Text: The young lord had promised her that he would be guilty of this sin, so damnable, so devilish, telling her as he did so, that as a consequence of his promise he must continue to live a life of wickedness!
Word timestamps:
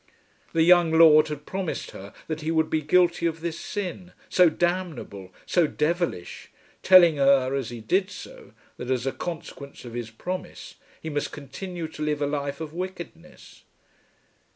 The 0.53 0.63
young 0.63 0.91
lord 0.91 1.27
had 1.27 1.45
promised 1.45 1.91
her 1.91 2.11
that 2.25 2.41
he 2.41 2.49
would 2.49 2.71
be 2.71 2.81
guilty 2.81 3.27
of 3.27 3.41
this 3.41 3.59
sin, 3.59 4.13
so 4.29 4.49
damnable, 4.49 5.31
so 5.45 5.67
devilish, 5.67 6.49
telling 6.81 7.17
her 7.17 7.53
as 7.53 7.69
he 7.69 7.81
did 7.81 8.09
so, 8.09 8.53
that 8.77 8.89
as 8.89 9.05
a 9.05 9.11
consequence 9.11 9.85
of 9.85 9.93
his 9.93 10.09
promise 10.09 10.73
he 10.99 11.11
must 11.11 11.31
continue 11.31 11.87
to 11.89 12.01
live 12.01 12.19
a 12.19 12.25
life 12.25 12.59
of 12.59 12.73
wickedness! 12.73 13.63